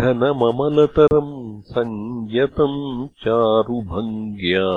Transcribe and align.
घनममलतरम् 0.00 1.39
सञ्जतम् 1.60 3.08
चारुभङ्ग्या। 3.08 4.68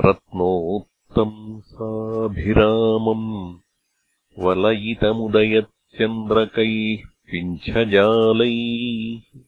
रत्नोक्तम् 0.00 1.60
साभिरामम् 1.60 3.56
वलयितमुदयच्चन्द्रकैः 4.38 7.08
पिञ्छजालैः 7.30 9.40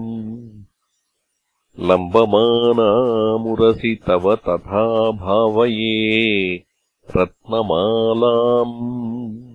लम्बमानामुरसि 1.81 4.01
तव 4.07 4.37
तथा 4.37 5.11
भावये 5.11 6.65
रत्नमालाम्। 7.17 9.49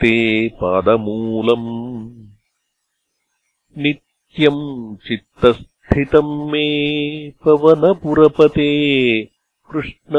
ते 0.01 0.13
पादमूलम् 0.62 1.69
नित्यम् 3.84 4.63
चित्तस्थितम् 5.07 6.34
मे 6.51 6.66
पवनपुरपते 7.45 8.72
कृष्ण 9.72 10.16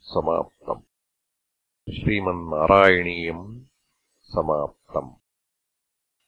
समाप्तम्। 0.02 0.84
श्रीमन्नारायणीयम् 1.96 3.46
समाप्तम् 4.34 5.12